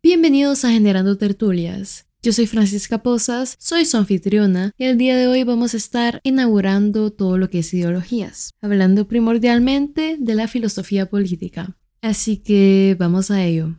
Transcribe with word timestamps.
Bienvenidos 0.00 0.64
a 0.64 0.70
Generando 0.70 1.18
Tertulias. 1.18 2.06
Yo 2.22 2.32
soy 2.32 2.46
Francisca 2.46 3.02
Posas, 3.02 3.56
soy 3.58 3.84
su 3.84 3.96
anfitriona 3.96 4.70
y 4.78 4.84
el 4.84 4.96
día 4.96 5.16
de 5.16 5.26
hoy 5.26 5.42
vamos 5.42 5.74
a 5.74 5.76
estar 5.76 6.20
inaugurando 6.22 7.10
todo 7.10 7.36
lo 7.36 7.50
que 7.50 7.58
es 7.58 7.74
ideologías, 7.74 8.52
hablando 8.60 9.08
primordialmente 9.08 10.16
de 10.20 10.34
la 10.36 10.46
filosofía 10.46 11.10
política. 11.10 11.76
Así 12.00 12.36
que 12.36 12.94
vamos 12.96 13.32
a 13.32 13.42
ello. 13.42 13.76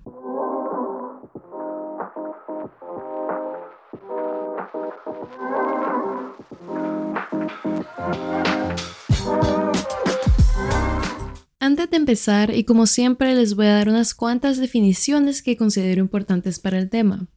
Y 12.53 12.63
como 12.63 12.87
siempre, 12.87 13.35
les 13.35 13.53
voy 13.55 13.67
a 13.67 13.75
dar 13.75 13.89
unas 13.89 14.15
cuantas 14.15 14.57
definiciones 14.57 15.43
que 15.43 15.57
considero 15.57 16.01
importantes 16.01 16.57
para 16.57 16.79
el 16.79 16.89
tema. 16.89 17.27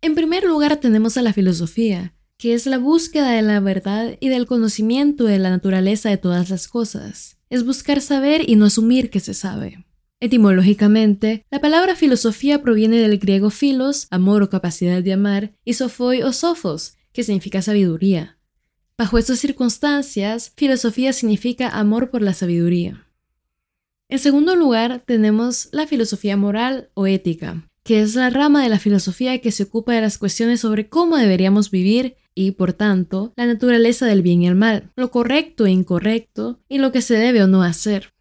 En 0.00 0.16
primer 0.16 0.42
lugar 0.42 0.78
tenemos 0.78 1.16
a 1.16 1.22
la 1.22 1.32
filosofía, 1.32 2.14
que 2.36 2.54
es 2.54 2.66
la 2.66 2.78
búsqueda 2.78 3.30
de 3.30 3.42
la 3.42 3.60
verdad 3.60 4.16
y 4.20 4.28
del 4.28 4.46
conocimiento 4.46 5.24
de 5.24 5.38
la 5.38 5.50
naturaleza 5.50 6.08
de 6.08 6.16
todas 6.16 6.50
las 6.50 6.66
cosas. 6.66 7.38
Es 7.48 7.64
buscar 7.64 8.00
saber 8.00 8.48
y 8.48 8.56
no 8.56 8.66
asumir 8.66 9.10
que 9.10 9.20
se 9.20 9.34
sabe. 9.34 9.84
Etimológicamente, 10.20 11.46
la 11.48 11.60
palabra 11.60 11.94
filosofía 11.94 12.60
proviene 12.60 12.96
del 12.96 13.18
griego 13.18 13.50
philos, 13.50 14.08
amor 14.10 14.42
o 14.42 14.50
capacidad 14.50 15.00
de 15.00 15.12
amar, 15.12 15.52
y 15.64 15.74
sophoi 15.74 16.22
o 16.22 16.32
sophos, 16.32 16.96
que 17.12 17.22
significa 17.22 17.62
sabiduría. 17.62 18.38
Bajo 18.96 19.16
estas 19.16 19.38
circunstancias, 19.38 20.52
filosofía 20.56 21.12
significa 21.12 21.68
amor 21.68 22.10
por 22.10 22.20
la 22.20 22.34
sabiduría. 22.34 23.07
En 24.10 24.18
segundo 24.18 24.56
lugar, 24.56 25.02
tenemos 25.04 25.68
la 25.70 25.86
filosofía 25.86 26.38
moral 26.38 26.90
o 26.94 27.06
ética, 27.06 27.68
que 27.82 28.00
es 28.00 28.14
la 28.14 28.30
rama 28.30 28.62
de 28.62 28.70
la 28.70 28.78
filosofía 28.78 29.38
que 29.40 29.52
se 29.52 29.64
ocupa 29.64 29.92
de 29.92 30.00
las 30.00 30.16
cuestiones 30.16 30.60
sobre 30.60 30.88
cómo 30.88 31.18
deberíamos 31.18 31.70
vivir 31.70 32.16
y, 32.34 32.52
por 32.52 32.72
tanto, 32.72 33.34
la 33.36 33.44
naturaleza 33.44 34.06
del 34.06 34.22
bien 34.22 34.42
y 34.42 34.46
el 34.46 34.54
mal, 34.54 34.92
lo 34.96 35.10
correcto 35.10 35.66
e 35.66 35.72
incorrecto 35.72 36.58
y 36.70 36.78
lo 36.78 36.90
que 36.90 37.02
se 37.02 37.14
debe 37.16 37.42
o 37.42 37.46
no 37.48 37.62
hacer. 37.62 38.14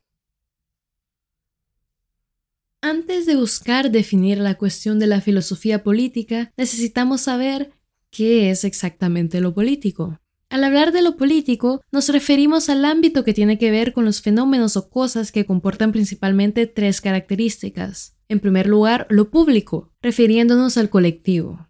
Antes 2.82 3.26
de 3.26 3.38
buscar 3.38 3.90
definir 3.90 4.40
la 4.40 4.56
cuestión 4.56 5.00
de 5.00 5.08
la 5.08 5.22
filosofía 5.22 5.84
política, 5.84 6.52
necesitamos 6.58 7.22
saber 7.22 7.72
qué 8.10 8.50
es 8.50 8.66
exactamente 8.66 9.40
lo 9.40 9.54
político. 9.54 10.20
Al 10.50 10.64
hablar 10.64 10.94
de 10.94 11.02
lo 11.02 11.18
político, 11.18 11.82
nos 11.92 12.08
referimos 12.08 12.70
al 12.70 12.86
ámbito 12.86 13.26
que 13.26 13.34
tiene 13.34 13.58
que 13.58 13.70
ver 13.70 13.92
con 13.92 14.06
los 14.06 14.22
fenómenos 14.22 14.78
o 14.78 14.90
cosas 14.90 15.34
que 15.34 15.46
comportan 15.46 15.92
principalmente 15.92 16.68
tres 16.68 17.02
características. 17.02 18.18
En 18.30 18.40
primer 18.40 18.68
lugar, 18.68 19.08
lo 19.10 19.30
público, 19.30 19.92
refiriéndonos 20.02 20.78
al 20.78 20.90
colectivo. 20.90 21.68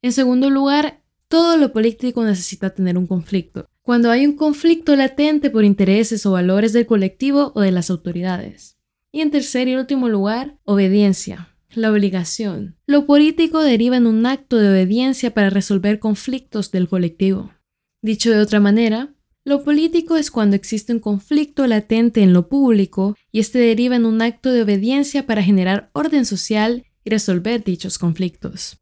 En 0.00 0.12
segundo 0.12 0.48
lugar, 0.48 1.02
todo 1.28 1.58
lo 1.58 1.72
político 1.72 2.24
necesita 2.24 2.70
tener 2.70 2.96
un 2.96 3.06
conflicto. 3.06 3.66
Cuando 3.82 4.10
hay 4.10 4.24
un 4.24 4.36
conflicto 4.36 4.96
latente 4.96 5.50
por 5.50 5.64
intereses 5.64 6.24
o 6.24 6.32
valores 6.32 6.72
del 6.72 6.86
colectivo 6.86 7.52
o 7.54 7.60
de 7.60 7.72
las 7.72 7.90
autoridades. 7.90 8.78
Y 9.12 9.20
en 9.20 9.30
tercer 9.30 9.68
y 9.68 9.76
último 9.76 10.08
lugar, 10.08 10.58
obediencia, 10.64 11.54
la 11.74 11.90
obligación. 11.90 12.76
Lo 12.86 13.04
político 13.04 13.60
deriva 13.60 13.96
en 13.98 14.06
un 14.06 14.24
acto 14.24 14.56
de 14.56 14.70
obediencia 14.70 15.34
para 15.34 15.50
resolver 15.50 15.98
conflictos 15.98 16.70
del 16.70 16.88
colectivo. 16.88 17.50
Dicho 18.04 18.30
de 18.30 18.38
otra 18.38 18.60
manera, 18.60 19.14
lo 19.46 19.64
político 19.64 20.18
es 20.18 20.30
cuando 20.30 20.56
existe 20.56 20.92
un 20.92 21.00
conflicto 21.00 21.66
latente 21.66 22.20
en 22.20 22.34
lo 22.34 22.50
público 22.50 23.16
y 23.32 23.40
este 23.40 23.58
deriva 23.58 23.96
en 23.96 24.04
un 24.04 24.20
acto 24.20 24.52
de 24.52 24.60
obediencia 24.60 25.24
para 25.24 25.42
generar 25.42 25.88
orden 25.94 26.26
social 26.26 26.84
y 27.02 27.08
resolver 27.08 27.64
dichos 27.64 27.98
conflictos. 27.98 28.78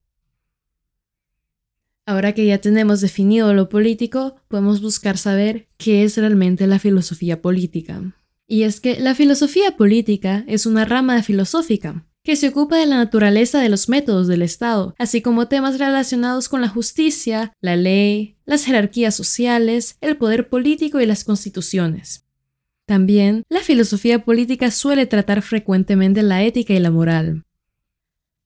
Ahora 2.04 2.32
que 2.32 2.46
ya 2.46 2.58
tenemos 2.58 3.00
definido 3.00 3.54
lo 3.54 3.68
político, 3.68 4.34
podemos 4.48 4.82
buscar 4.82 5.16
saber 5.16 5.68
qué 5.76 6.02
es 6.02 6.16
realmente 6.16 6.66
la 6.66 6.80
filosofía 6.80 7.40
política. 7.40 8.16
Y 8.48 8.64
es 8.64 8.80
que 8.80 8.98
la 8.98 9.14
filosofía 9.14 9.76
política 9.76 10.44
es 10.48 10.66
una 10.66 10.84
rama 10.84 11.22
filosófica, 11.22 12.04
que 12.24 12.36
se 12.36 12.48
ocupa 12.48 12.76
de 12.76 12.86
la 12.86 12.96
naturaleza 12.96 13.60
de 13.60 13.68
los 13.68 13.88
métodos 13.88 14.28
del 14.28 14.42
Estado, 14.42 14.94
así 14.98 15.22
como 15.22 15.48
temas 15.48 15.78
relacionados 15.78 16.48
con 16.48 16.60
la 16.60 16.68
justicia, 16.68 17.52
la 17.60 17.76
ley, 17.76 18.36
las 18.44 18.64
jerarquías 18.64 19.14
sociales, 19.14 19.96
el 20.00 20.16
poder 20.16 20.48
político 20.48 21.00
y 21.00 21.06
las 21.06 21.24
constituciones. 21.24 22.24
También, 22.86 23.44
la 23.48 23.60
filosofía 23.60 24.24
política 24.24 24.70
suele 24.70 25.06
tratar 25.06 25.42
frecuentemente 25.42 26.22
la 26.22 26.42
ética 26.42 26.74
y 26.74 26.78
la 26.78 26.90
moral. 26.90 27.44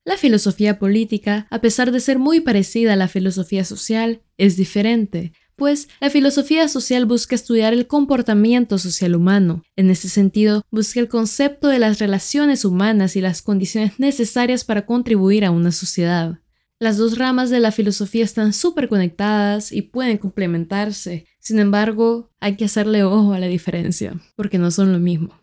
La 0.05 0.17
filosofía 0.17 0.79
política, 0.79 1.47
a 1.51 1.59
pesar 1.59 1.91
de 1.91 1.99
ser 1.99 2.17
muy 2.17 2.39
parecida 2.39 2.93
a 2.93 2.95
la 2.95 3.09
filosofía 3.09 3.65
social, 3.65 4.21
es 4.37 4.55
diferente, 4.55 5.33
pues 5.57 5.89
la 5.99 6.09
filosofía 6.09 6.67
social 6.69 7.05
busca 7.05 7.35
estudiar 7.35 7.73
el 7.73 7.87
comportamiento 7.87 8.77
social 8.77 9.15
humano. 9.15 9.63
En 9.75 9.89
ese 9.89 10.07
sentido, 10.07 10.63
busca 10.71 10.99
el 10.99 11.09
concepto 11.09 11.67
de 11.67 11.79
las 11.79 11.99
relaciones 11.99 12.63
humanas 12.63 13.15
y 13.15 13.21
las 13.21 13.41
condiciones 13.41 13.99
necesarias 13.99 14.63
para 14.63 14.85
contribuir 14.85 15.43
a 15.43 15.51
una 15.51 15.71
sociedad. 15.71 16.39
Las 16.79 16.97
dos 16.97 17.17
ramas 17.17 17.49
de 17.49 17.59
la 17.59 17.71
filosofía 17.71 18.23
están 18.23 18.53
súper 18.53 18.87
conectadas 18.87 19.71
y 19.71 19.81
pueden 19.81 20.19
complementarse. 20.19 21.25
Sin 21.39 21.57
embargo, 21.57 22.29
hay 22.39 22.55
que 22.55 22.65
hacerle 22.65 23.03
ojo 23.03 23.33
a 23.33 23.39
la 23.39 23.47
diferencia, 23.47 24.13
porque 24.35 24.59
no 24.59 24.69
son 24.69 24.93
lo 24.93 24.99
mismo. 24.99 25.41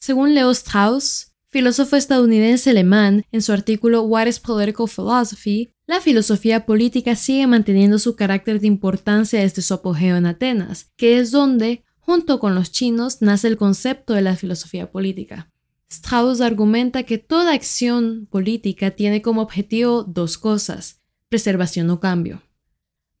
Según 0.00 0.34
Leo 0.34 0.50
Strauss, 0.50 1.29
filósofo 1.50 1.96
estadounidense 1.96 2.70
alemán, 2.70 3.24
en 3.32 3.42
su 3.42 3.52
artículo 3.52 4.02
What 4.02 4.26
is 4.26 4.38
Political 4.38 4.86
Philosophy, 4.88 5.72
la 5.86 6.00
filosofía 6.00 6.64
política 6.64 7.16
sigue 7.16 7.46
manteniendo 7.48 7.98
su 7.98 8.14
carácter 8.14 8.60
de 8.60 8.68
importancia 8.68 9.40
desde 9.40 9.62
su 9.62 9.74
apogeo 9.74 10.16
en 10.16 10.26
Atenas, 10.26 10.92
que 10.96 11.18
es 11.18 11.32
donde, 11.32 11.84
junto 11.98 12.38
con 12.38 12.54
los 12.54 12.70
chinos, 12.70 13.20
nace 13.20 13.48
el 13.48 13.56
concepto 13.56 14.14
de 14.14 14.22
la 14.22 14.36
filosofía 14.36 14.92
política. 14.92 15.50
Strauss 15.90 16.40
argumenta 16.40 17.02
que 17.02 17.18
toda 17.18 17.52
acción 17.52 18.28
política 18.30 18.92
tiene 18.92 19.20
como 19.20 19.42
objetivo 19.42 20.04
dos 20.04 20.38
cosas, 20.38 21.00
preservación 21.28 21.90
o 21.90 21.98
cambio. 21.98 22.42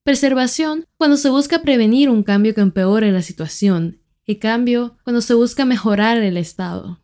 Preservación 0.04 0.86
cuando 0.96 1.16
se 1.16 1.30
busca 1.30 1.62
prevenir 1.62 2.08
un 2.08 2.22
cambio 2.22 2.54
que 2.54 2.60
empeore 2.60 3.10
la 3.10 3.22
situación, 3.22 4.00
y 4.24 4.36
cambio 4.36 4.96
cuando 5.02 5.20
se 5.20 5.34
busca 5.34 5.64
mejorar 5.64 6.18
el 6.18 6.36
estado. 6.36 7.02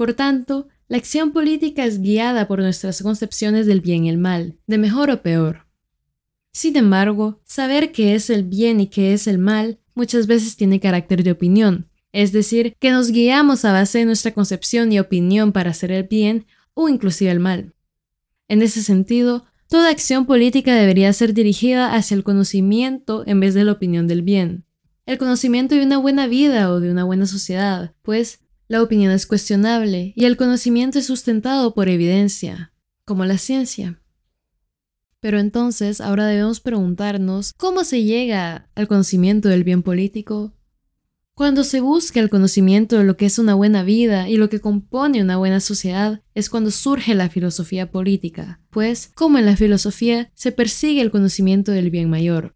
Por 0.00 0.14
tanto, 0.14 0.66
la 0.88 0.96
acción 0.96 1.30
política 1.30 1.84
es 1.84 2.00
guiada 2.00 2.48
por 2.48 2.60
nuestras 2.60 3.02
concepciones 3.02 3.66
del 3.66 3.82
bien 3.82 4.06
y 4.06 4.08
el 4.08 4.16
mal, 4.16 4.56
de 4.66 4.78
mejor 4.78 5.10
o 5.10 5.20
peor. 5.20 5.66
Sin 6.54 6.78
embargo, 6.78 7.42
saber 7.44 7.92
qué 7.92 8.14
es 8.14 8.30
el 8.30 8.44
bien 8.44 8.80
y 8.80 8.86
qué 8.86 9.12
es 9.12 9.26
el 9.26 9.36
mal 9.36 9.78
muchas 9.94 10.26
veces 10.26 10.56
tiene 10.56 10.80
carácter 10.80 11.22
de 11.22 11.32
opinión, 11.32 11.90
es 12.12 12.32
decir, 12.32 12.74
que 12.78 12.92
nos 12.92 13.10
guiamos 13.10 13.66
a 13.66 13.72
base 13.72 13.98
de 13.98 14.06
nuestra 14.06 14.32
concepción 14.32 14.90
y 14.90 14.98
opinión 14.98 15.52
para 15.52 15.68
hacer 15.68 15.92
el 15.92 16.04
bien 16.04 16.46
o 16.72 16.88
inclusive 16.88 17.30
el 17.30 17.40
mal. 17.40 17.74
En 18.48 18.62
ese 18.62 18.82
sentido, 18.82 19.44
toda 19.68 19.90
acción 19.90 20.24
política 20.24 20.74
debería 20.74 21.12
ser 21.12 21.34
dirigida 21.34 21.94
hacia 21.94 22.14
el 22.14 22.24
conocimiento 22.24 23.22
en 23.26 23.38
vez 23.40 23.52
de 23.52 23.64
la 23.64 23.72
opinión 23.72 24.08
del 24.08 24.22
bien. 24.22 24.64
El 25.04 25.18
conocimiento 25.18 25.74
de 25.74 25.84
una 25.84 25.98
buena 25.98 26.26
vida 26.26 26.72
o 26.72 26.80
de 26.80 26.90
una 26.90 27.04
buena 27.04 27.26
sociedad, 27.26 27.92
pues 28.00 28.40
la 28.70 28.84
opinión 28.84 29.10
es 29.10 29.26
cuestionable 29.26 30.12
y 30.14 30.26
el 30.26 30.36
conocimiento 30.36 31.00
es 31.00 31.06
sustentado 31.06 31.74
por 31.74 31.88
evidencia, 31.88 32.72
como 33.04 33.24
la 33.24 33.36
ciencia. 33.36 34.00
Pero 35.18 35.40
entonces 35.40 36.00
ahora 36.00 36.26
debemos 36.26 36.60
preguntarnos 36.60 37.52
cómo 37.56 37.82
se 37.82 38.04
llega 38.04 38.70
al 38.76 38.86
conocimiento 38.86 39.48
del 39.48 39.64
bien 39.64 39.82
político. 39.82 40.54
Cuando 41.34 41.64
se 41.64 41.80
busca 41.80 42.20
el 42.20 42.30
conocimiento 42.30 42.96
de 42.96 43.02
lo 43.02 43.16
que 43.16 43.26
es 43.26 43.40
una 43.40 43.54
buena 43.54 43.82
vida 43.82 44.28
y 44.28 44.36
lo 44.36 44.48
que 44.48 44.60
compone 44.60 45.20
una 45.20 45.36
buena 45.36 45.58
sociedad, 45.58 46.22
es 46.36 46.48
cuando 46.48 46.70
surge 46.70 47.16
la 47.16 47.28
filosofía 47.28 47.90
política, 47.90 48.60
pues, 48.70 49.10
como 49.16 49.38
en 49.38 49.46
la 49.46 49.56
filosofía, 49.56 50.30
se 50.34 50.52
persigue 50.52 51.00
el 51.00 51.10
conocimiento 51.10 51.72
del 51.72 51.90
bien 51.90 52.08
mayor. 52.08 52.54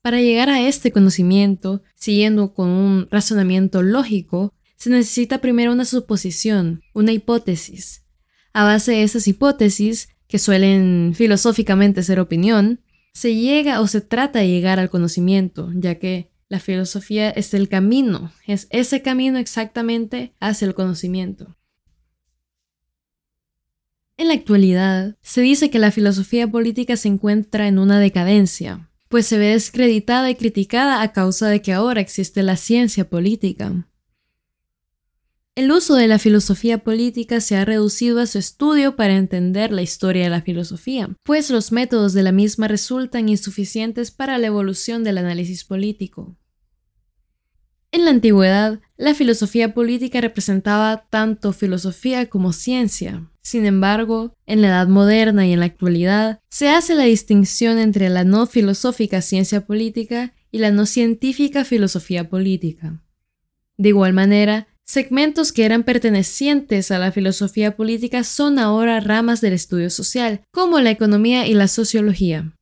Para 0.00 0.20
llegar 0.20 0.48
a 0.48 0.66
este 0.66 0.90
conocimiento, 0.90 1.84
siguiendo 1.94 2.54
con 2.54 2.70
un 2.70 3.06
razonamiento 3.08 3.82
lógico, 3.82 4.52
se 4.82 4.90
necesita 4.90 5.40
primero 5.40 5.70
una 5.70 5.84
suposición, 5.84 6.82
una 6.92 7.12
hipótesis. 7.12 8.04
A 8.52 8.64
base 8.64 8.90
de 8.90 9.04
esas 9.04 9.28
hipótesis, 9.28 10.08
que 10.26 10.40
suelen 10.40 11.12
filosóficamente 11.14 12.02
ser 12.02 12.18
opinión, 12.18 12.80
se 13.14 13.36
llega 13.36 13.80
o 13.80 13.86
se 13.86 14.00
trata 14.00 14.40
de 14.40 14.48
llegar 14.48 14.80
al 14.80 14.90
conocimiento, 14.90 15.70
ya 15.76 16.00
que 16.00 16.32
la 16.48 16.58
filosofía 16.58 17.30
es 17.30 17.54
el 17.54 17.68
camino, 17.68 18.32
es 18.48 18.66
ese 18.70 19.02
camino 19.02 19.38
exactamente 19.38 20.34
hacia 20.40 20.66
el 20.66 20.74
conocimiento. 20.74 21.56
En 24.16 24.26
la 24.26 24.34
actualidad, 24.34 25.16
se 25.22 25.42
dice 25.42 25.70
que 25.70 25.78
la 25.78 25.92
filosofía 25.92 26.50
política 26.50 26.96
se 26.96 27.06
encuentra 27.06 27.68
en 27.68 27.78
una 27.78 28.00
decadencia, 28.00 28.90
pues 29.08 29.26
se 29.26 29.38
ve 29.38 29.50
descreditada 29.50 30.28
y 30.28 30.34
criticada 30.34 31.02
a 31.02 31.12
causa 31.12 31.46
de 31.46 31.62
que 31.62 31.72
ahora 31.72 32.00
existe 32.00 32.42
la 32.42 32.56
ciencia 32.56 33.08
política. 33.08 33.86
El 35.54 35.70
uso 35.70 35.96
de 35.96 36.08
la 36.08 36.18
filosofía 36.18 36.78
política 36.78 37.42
se 37.42 37.56
ha 37.56 37.66
reducido 37.66 38.20
a 38.20 38.26
su 38.26 38.38
estudio 38.38 38.96
para 38.96 39.16
entender 39.16 39.70
la 39.70 39.82
historia 39.82 40.24
de 40.24 40.30
la 40.30 40.40
filosofía, 40.40 41.10
pues 41.24 41.50
los 41.50 41.72
métodos 41.72 42.14
de 42.14 42.22
la 42.22 42.32
misma 42.32 42.68
resultan 42.68 43.28
insuficientes 43.28 44.10
para 44.10 44.38
la 44.38 44.46
evolución 44.46 45.04
del 45.04 45.18
análisis 45.18 45.64
político. 45.64 46.38
En 47.90 48.06
la 48.06 48.12
antigüedad, 48.12 48.80
la 48.96 49.12
filosofía 49.12 49.74
política 49.74 50.22
representaba 50.22 51.06
tanto 51.10 51.52
filosofía 51.52 52.30
como 52.30 52.54
ciencia. 52.54 53.30
Sin 53.42 53.66
embargo, 53.66 54.34
en 54.46 54.62
la 54.62 54.68
edad 54.68 54.88
moderna 54.88 55.46
y 55.46 55.52
en 55.52 55.60
la 55.60 55.66
actualidad, 55.66 56.40
se 56.48 56.70
hace 56.70 56.94
la 56.94 57.04
distinción 57.04 57.76
entre 57.76 58.08
la 58.08 58.24
no 58.24 58.46
filosófica 58.46 59.20
ciencia 59.20 59.66
política 59.66 60.32
y 60.50 60.58
la 60.58 60.70
no 60.70 60.86
científica 60.86 61.66
filosofía 61.66 62.30
política. 62.30 63.02
De 63.76 63.90
igual 63.90 64.14
manera, 64.14 64.68
Segmentos 64.84 65.52
que 65.52 65.64
eran 65.64 65.84
pertenecientes 65.84 66.90
a 66.90 66.98
la 66.98 67.12
filosofía 67.12 67.76
política 67.76 68.24
son 68.24 68.58
ahora 68.58 69.00
ramas 69.00 69.40
del 69.40 69.52
estudio 69.52 69.90
social, 69.90 70.42
como 70.50 70.80
la 70.80 70.90
economía 70.90 71.46
y 71.46 71.54
la 71.54 71.68
sociología. 71.68 72.52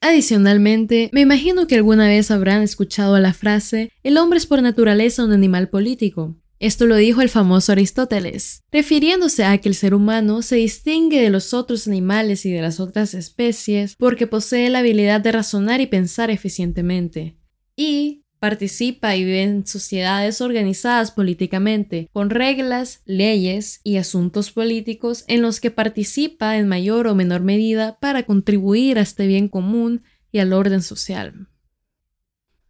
Adicionalmente, 0.00 1.10
me 1.12 1.20
imagino 1.20 1.68
que 1.68 1.76
alguna 1.76 2.08
vez 2.08 2.32
habrán 2.32 2.62
escuchado 2.62 3.16
la 3.20 3.32
frase 3.32 3.92
el 4.02 4.18
hombre 4.18 4.38
es 4.38 4.46
por 4.46 4.60
naturaleza 4.60 5.24
un 5.24 5.30
animal 5.30 5.68
político. 5.68 6.36
Esto 6.58 6.86
lo 6.86 6.96
dijo 6.96 7.22
el 7.22 7.28
famoso 7.28 7.72
Aristóteles, 7.72 8.62
refiriéndose 8.70 9.44
a 9.44 9.58
que 9.58 9.68
el 9.68 9.74
ser 9.74 9.94
humano 9.94 10.42
se 10.42 10.56
distingue 10.56 11.20
de 11.20 11.30
los 11.30 11.54
otros 11.54 11.86
animales 11.86 12.46
y 12.46 12.52
de 12.52 12.62
las 12.62 12.80
otras 12.80 13.14
especies 13.14 13.94
porque 13.96 14.26
posee 14.26 14.70
la 14.70 14.80
habilidad 14.80 15.20
de 15.20 15.32
razonar 15.32 15.80
y 15.80 15.86
pensar 15.86 16.30
eficientemente. 16.30 17.36
Y, 17.76 18.21
participa 18.42 19.14
y 19.14 19.24
vive 19.24 19.42
en 19.42 19.64
sociedades 19.68 20.40
organizadas 20.40 21.12
políticamente, 21.12 22.08
con 22.12 22.28
reglas, 22.28 23.00
leyes 23.04 23.80
y 23.84 23.98
asuntos 23.98 24.50
políticos 24.50 25.24
en 25.28 25.42
los 25.42 25.60
que 25.60 25.70
participa 25.70 26.56
en 26.56 26.66
mayor 26.66 27.06
o 27.06 27.14
menor 27.14 27.42
medida 27.42 28.00
para 28.00 28.24
contribuir 28.24 28.98
a 28.98 29.02
este 29.02 29.28
bien 29.28 29.46
común 29.46 30.02
y 30.32 30.40
al 30.40 30.52
orden 30.52 30.82
social. 30.82 31.50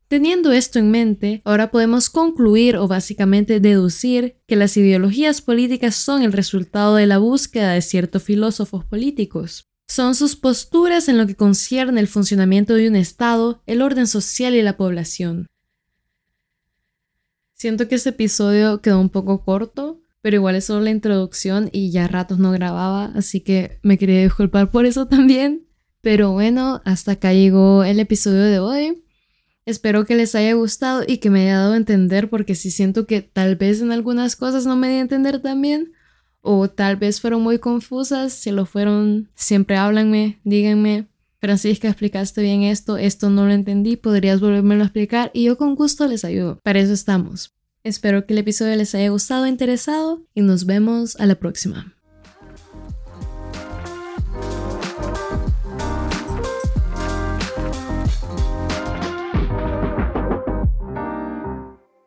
Teniendo 0.08 0.52
esto 0.52 0.78
en 0.78 0.90
mente, 0.90 1.40
ahora 1.46 1.70
podemos 1.70 2.10
concluir 2.10 2.76
o 2.76 2.86
básicamente 2.86 3.58
deducir 3.58 4.36
que 4.46 4.56
las 4.56 4.76
ideologías 4.76 5.40
políticas 5.40 5.94
son 5.94 6.20
el 6.22 6.34
resultado 6.34 6.96
de 6.96 7.06
la 7.06 7.16
búsqueda 7.16 7.72
de 7.72 7.80
ciertos 7.80 8.22
filósofos 8.22 8.84
políticos. 8.84 9.64
Son 9.88 10.14
sus 10.14 10.36
posturas 10.36 11.08
en 11.08 11.16
lo 11.16 11.26
que 11.26 11.34
concierne 11.34 11.98
el 11.98 12.08
funcionamiento 12.08 12.75
de 12.75 12.88
un 12.88 12.96
Estado, 12.96 13.62
el 13.64 13.80
orden 13.80 14.06
social 14.06 14.54
y 14.54 14.60
la 14.60 14.76
población. 14.76 15.46
Siento 17.62 17.87
que 17.87 17.94
este 17.94 18.09
episodio 18.09 18.81
quedó 18.81 18.99
un 18.99 19.09
poco 19.09 19.44
corto, 19.44 20.03
pero 20.20 20.35
igual 20.35 20.56
es 20.56 20.64
solo 20.64 20.81
la 20.81 20.91
introducción 20.91 21.70
y 21.70 21.93
ya 21.93 22.09
ratos 22.09 22.41
no 22.41 22.50
grababa, 22.50 23.12
así 23.14 23.38
que 23.38 23.79
me 23.85 23.99
quería 23.99 24.20
disculpar 24.20 24.73
por 24.73 24.85
eso 24.85 25.06
también. 25.09 25.64
Pero 26.00 26.32
bueno, 26.32 26.82
hasta 26.85 27.12
acá 27.12 27.32
llegó 27.32 27.85
el 27.85 28.00
episodio 28.00 28.43
de 28.43 28.59
hoy. 28.59 29.05
Espero 29.64 30.05
que 30.06 30.17
les 30.17 30.35
haya 30.35 30.55
gustado 30.55 31.05
y 31.06 31.19
que 31.19 31.31
me 31.31 31.43
haya 31.43 31.59
dado 31.59 31.75
a 31.75 31.76
entender 31.76 32.29
porque 32.29 32.56
sí 32.56 32.73
siento 32.73 33.06
que 33.06 33.23
tal 33.23 33.55
vez 33.55 33.81
en 33.81 33.93
algunas 33.93 34.35
cosas 34.35 34.67
no 34.67 34.75
me 34.75 34.88
di 34.88 34.97
a 34.97 35.00
entender 35.03 35.38
también 35.41 35.93
o 36.41 36.69
tal 36.69 36.97
vez 36.97 37.20
fueron 37.20 37.43
muy 37.43 37.61
confusas, 37.61 38.32
si 38.32 38.50
lo 38.50 38.67
fueron, 38.67 39.31
siempre 39.37 39.76
háblanme, 39.76 40.41
díganme, 40.43 41.12
Francisca, 41.42 41.88
explicaste 41.88 42.40
bien 42.40 42.62
esto, 42.62 42.98
esto 42.98 43.28
no 43.28 43.46
lo 43.46 43.52
entendí, 43.52 43.96
podrías 43.96 44.40
volverme 44.40 44.76
a 44.76 44.84
explicar 44.84 45.32
y 45.34 45.42
yo 45.42 45.58
con 45.58 45.74
gusto 45.74 46.06
les 46.06 46.24
ayudo. 46.24 46.60
Para 46.62 46.78
eso 46.78 46.92
estamos. 46.92 47.52
Espero 47.82 48.24
que 48.26 48.34
el 48.34 48.38
episodio 48.38 48.76
les 48.76 48.94
haya 48.94 49.08
gustado, 49.08 49.48
interesado 49.48 50.22
y 50.36 50.42
nos 50.42 50.66
vemos 50.66 51.16
a 51.16 51.26
la 51.26 51.34
próxima. 51.34 51.96